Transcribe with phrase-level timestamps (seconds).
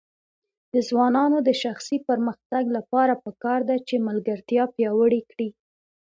[0.73, 5.49] د ځوانانو د شخصي پرمختګ لپاره پکار ده چې ملګرتیا پیاوړې کړي.